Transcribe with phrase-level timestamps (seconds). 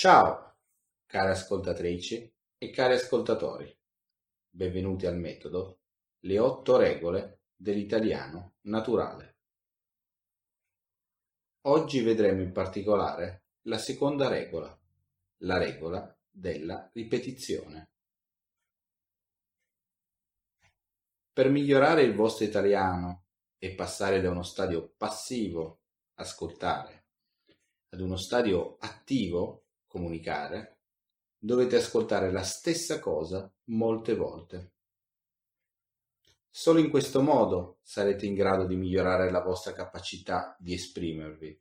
[0.00, 0.58] Ciao,
[1.06, 3.76] care ascoltatrici e cari ascoltatori.
[4.48, 5.80] Benvenuti al metodo
[6.20, 9.38] Le otto regole dell'italiano naturale.
[11.62, 14.72] Oggi vedremo in particolare la seconda regola,
[15.38, 17.90] la regola della ripetizione.
[21.32, 23.24] Per migliorare il vostro italiano
[23.58, 25.80] e passare da uno stadio passivo,
[26.14, 27.06] ascoltare,
[27.88, 30.78] ad uno stadio attivo, comunicare,
[31.36, 34.72] dovete ascoltare la stessa cosa molte volte.
[36.48, 41.60] Solo in questo modo sarete in grado di migliorare la vostra capacità di esprimervi.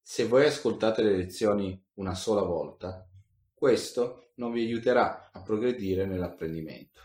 [0.00, 3.08] Se voi ascoltate le lezioni una sola volta,
[3.52, 7.00] questo non vi aiuterà a progredire nell'apprendimento.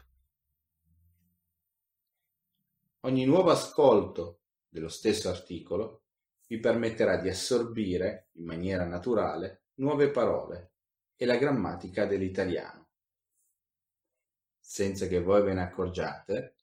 [3.02, 6.01] Ogni nuovo ascolto dello stesso articolo
[6.52, 10.74] vi permetterà di assorbire in maniera naturale nuove parole
[11.16, 12.90] e la grammatica dell'italiano.
[14.60, 16.58] Senza che voi ve ne accorgiate,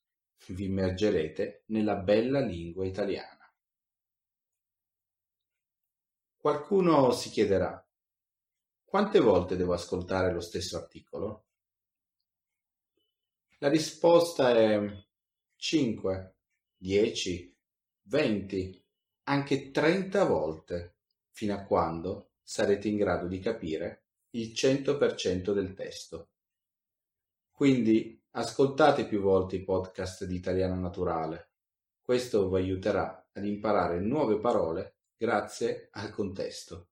[0.48, 3.50] vi immergerete nella bella lingua italiana.
[6.36, 7.83] Qualcuno si chiederà,
[8.84, 11.47] quante volte devo ascoltare lo stesso articolo?
[13.56, 14.86] La risposta è
[15.56, 16.36] 5,
[16.77, 17.56] 10,
[18.02, 18.88] 20,
[19.29, 20.97] anche 30 volte,
[21.31, 26.31] fino a quando sarete in grado di capire il 100% del testo.
[27.51, 31.51] Quindi ascoltate più volte i podcast di Italiano Naturale.
[32.01, 36.89] Questo vi aiuterà ad imparare nuove parole grazie al contesto.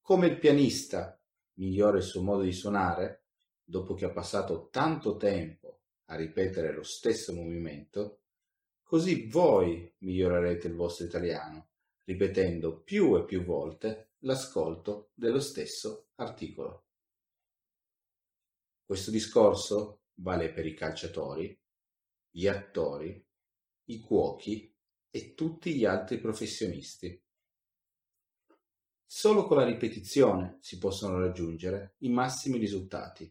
[0.00, 1.16] Come il pianista
[1.54, 3.26] migliora il suo modo di suonare,
[3.62, 8.23] dopo che ha passato tanto tempo a ripetere lo stesso movimento,
[8.94, 11.70] così voi migliorerete il vostro italiano,
[12.04, 16.84] ripetendo più e più volte l'ascolto dello stesso articolo.
[18.84, 21.60] Questo discorso vale per i calciatori,
[22.30, 23.20] gli attori,
[23.86, 24.72] i cuochi
[25.10, 27.20] e tutti gli altri professionisti.
[29.04, 33.28] Solo con la ripetizione si possono raggiungere i massimi risultati.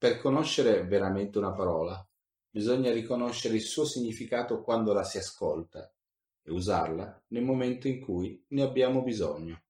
[0.00, 2.02] Per conoscere veramente una parola,
[2.48, 5.92] bisogna riconoscere il suo significato quando la si ascolta
[6.40, 9.62] e usarla nel momento in cui ne abbiamo bisogno.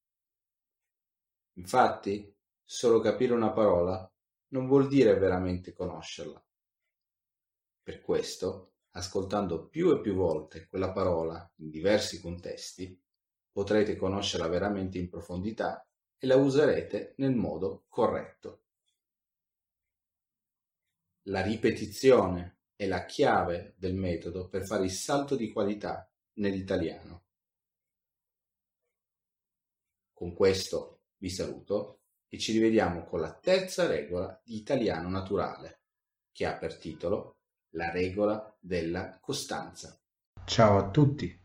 [1.55, 2.33] Infatti,
[2.63, 4.09] solo capire una parola
[4.51, 6.41] non vuol dire veramente conoscerla.
[7.83, 12.97] Per questo, ascoltando più e più volte quella parola in diversi contesti,
[13.51, 15.85] potrete conoscerla veramente in profondità
[16.17, 18.67] e la userete nel modo corretto.
[21.25, 27.25] La ripetizione è la chiave del metodo per fare il salto di qualità nell'italiano.
[30.13, 35.81] Con questo vi saluto e ci rivediamo con la terza regola di italiano naturale,
[36.33, 37.37] che ha per titolo
[37.75, 40.01] la regola della costanza.
[40.45, 41.40] Ciao a tutti!